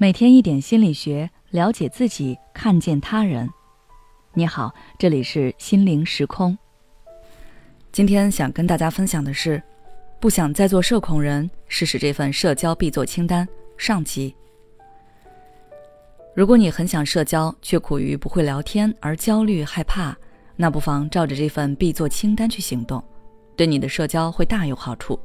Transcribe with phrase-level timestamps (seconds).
[0.00, 3.50] 每天一点心理学，了解自己，看见他人。
[4.32, 6.56] 你好，这里是心灵时空。
[7.90, 9.60] 今天想跟大家分享的是，
[10.20, 13.46] 不想再做社恐人，试试这份社交必做清单
[13.76, 14.32] 上集。
[16.32, 20.16] 如果你很想社交，却苦于不会聊天而焦虑害怕，
[20.54, 23.02] 那不妨照着这份必做清单去行动，
[23.56, 25.18] 对你的社交会大有好处。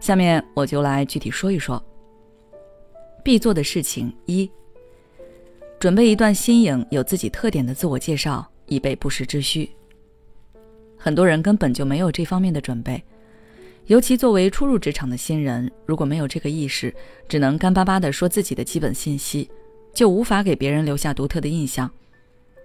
[0.00, 1.84] 下面我就来具体说一说。
[3.22, 4.50] 必做的事情一：
[5.78, 9.68] 准备一段新颖、有自己特点的自我介绍，以备不时之需。
[10.96, 13.02] 很多人根本就没有这方面的准备，
[13.86, 16.94] 尤其作为初入职场的新人，如果没有这个意识，
[17.28, 19.50] 只能干巴巴地说自己的基本信息，
[19.94, 21.90] 就无法给别人留下独特的印象。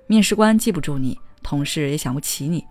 [0.08, 2.64] 面试官记不住你，同事也想不起你。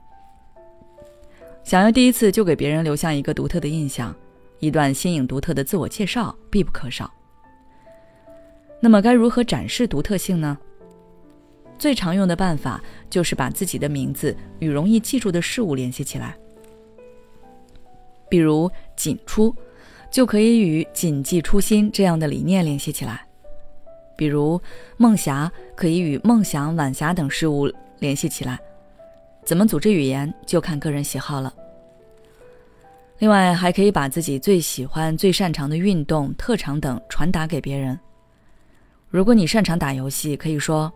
[1.64, 4.14] 想要第一次就给别人留下一个独特的印象，
[4.58, 7.10] 一段新颖独特的自我介绍必不可少。
[8.84, 10.58] 那么该如何展示独特性呢？
[11.78, 16.36] 最常用的办法就是把自己的名字与容易记住的事物联系起来，
[18.28, 19.56] 比如“锦初”，
[20.12, 23.14] 就可以与“谨记初心”这样的理念联系起来；
[24.18, 24.60] 比如
[24.98, 28.58] “梦霞”，可以与梦想、晚霞等事物联系起来。
[29.46, 31.50] 怎么组织语言，就看个人喜好了。
[33.16, 37.98] 另外，还可以把自己最喜欢、最擅长的运动、特长等传达给别人。
[39.14, 40.92] 如果你擅长打游戏，可以说：“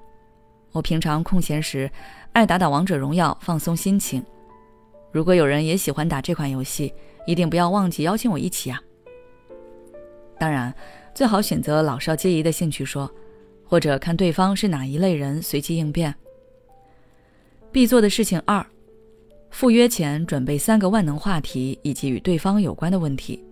[0.75, 1.89] 我平常空闲时
[2.33, 4.21] 爱打打王者荣耀，放松心情。”
[5.15, 6.93] 如果有人也喜欢打这款游戏，
[7.29, 8.83] 一定不要忘记邀请我一起啊！
[10.37, 10.75] 当然，
[11.15, 13.09] 最好选择老少皆宜的兴趣说，
[13.65, 16.13] 或者看对方是哪一类人，随机应变。
[17.71, 18.67] 必做的事情二：
[19.51, 23.45] 赴约前准备三个万能话题以及与对方有关的问题。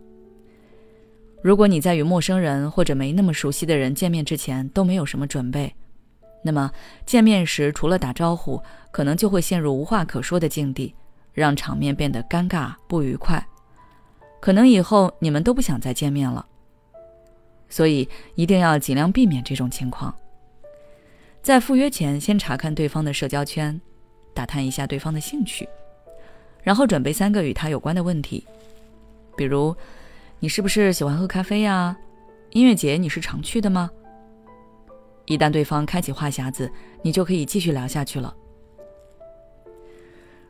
[1.46, 5.72] 如果你在与陌生人或者没那么熟悉的人见面之前都没有什么准备，
[6.42, 6.68] 那么
[7.06, 8.60] 见面时除了打招呼，
[8.90, 10.92] 可能就会陷入无话可说的境地，
[11.32, 13.46] 让场面变得尴尬不愉快，
[14.40, 16.44] 可能以后你们都不想再见面了。
[17.68, 20.12] 所以一定要尽量避免这种情况。
[21.42, 23.80] 在赴约前，先查看对方的社交圈，
[24.34, 25.68] 打探一下对方的兴趣，
[26.64, 28.44] 然后准备三个与他有关的问题，
[29.36, 29.72] 比如。
[30.46, 31.96] 你是不是喜欢喝咖啡呀？
[32.50, 33.90] 音乐节你是常去的吗？
[35.24, 36.70] 一旦对方开启话匣子，
[37.02, 38.32] 你就可以继续聊下去了。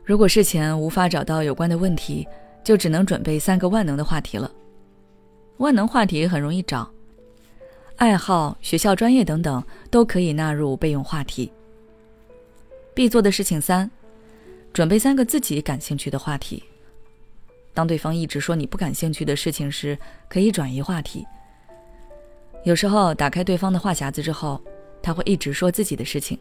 [0.03, 2.27] 如果事前无法找到有关的问题，
[2.63, 4.51] 就只能准备三个万能的话题了。
[5.57, 6.87] 万能话题很容易找，
[7.95, 11.51] 爱好、学校专业等等都可以纳入备用话题。
[12.93, 13.89] 必做的事情三：
[14.71, 16.63] 准备三个自己感兴趣的话题。
[17.77, 19.95] 当对方一直说你不感兴趣的事情时，
[20.27, 21.23] 可以转移话题。
[22.63, 24.59] 有时候打开对方的话匣子之后，
[24.99, 26.39] 他会一直说自己的事情。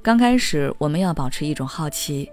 [0.00, 2.30] 刚开始我们要保持一种好奇，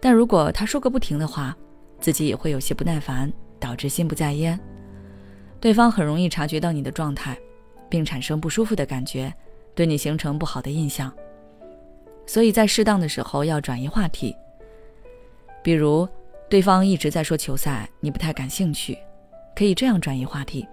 [0.00, 1.56] 但如果他说个不停的话，
[2.00, 4.58] 自己也会有些不耐烦，导致心不在焉。
[5.60, 7.38] 对方很容易察觉到你的状态，
[7.88, 9.32] 并产生不舒服的感觉，
[9.72, 11.12] 对你形成不好的印象。
[12.26, 14.34] 所以在适当的时候要转移话题，
[15.62, 16.08] 比如。
[16.48, 18.96] 对方一直在说球赛，你不太感兴趣，
[19.54, 20.66] 可以这样转移话题。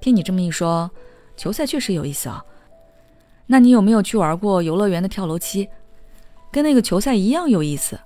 [0.00, 0.88] 听你这么一说，
[1.36, 2.44] 球赛确实有意思啊。
[3.46, 5.68] 那你有没有去玩过游乐园的跳楼机？
[6.52, 7.98] 跟那个球赛一样有意思。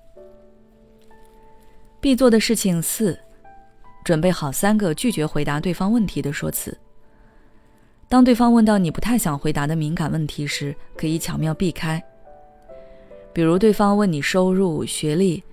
[2.01, 3.19] 必做的事情四：
[4.03, 6.77] 准备好三个拒绝回答对方问题的说辞。
[8.09, 12.03] 当对方问到你不太想回答的敏感问题时，可以巧妙避开。
[13.35, 15.45] 比如对方问你收入、学历。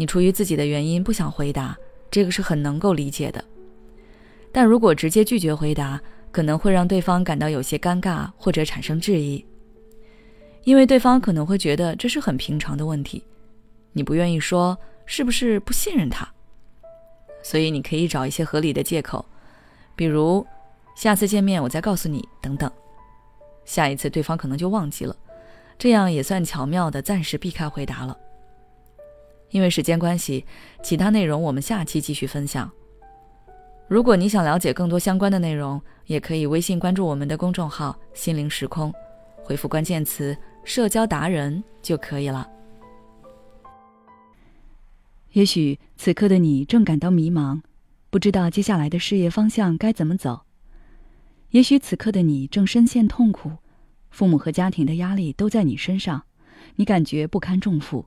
[0.00, 1.76] 你出于自己的原因不想回答，
[2.10, 3.44] 这个是很能够理解的。
[4.50, 6.00] 但如果直接拒绝回答，
[6.32, 9.44] 可能会让对方感到有些尴尬或者产生质疑，
[10.64, 13.22] 因为对方可能会觉得这是很平常的问题，
[13.92, 14.74] 你不愿意说，
[15.04, 16.26] 是不是不信任他？
[17.42, 19.22] 所以你可以找一些合理的借口，
[19.94, 20.46] 比如
[20.96, 22.72] 下次见面我再告诉你等等。
[23.66, 25.14] 下一次对方可能就忘记了，
[25.78, 28.16] 这样也算巧妙的暂时避开回答了。
[29.50, 30.44] 因为时间关系，
[30.82, 32.70] 其他内容我们下期继续分享。
[33.88, 38.92] 如果你想了解更多相关的内容，也可以微信关注我们的公众号“心灵时空”，
[39.42, 42.48] 回复关键词“社交达人”就可以了。
[45.32, 47.60] 也许此刻的你正感到迷茫，
[48.10, 50.44] 不知道接下来的事业方向该怎么走；
[51.50, 53.50] 也许此刻的你正深陷痛苦，
[54.10, 56.22] 父母和家庭的压力都在你身上，
[56.76, 58.06] 你感觉不堪重负。